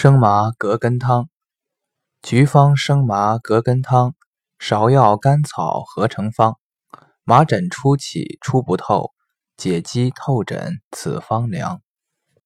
[0.00, 1.28] 生麻葛根汤，
[2.22, 4.14] 菊方生麻葛根汤，
[4.56, 6.56] 芍药甘草合成方，
[7.24, 9.10] 麻疹初起出不透，
[9.56, 11.82] 解肌透疹此方良。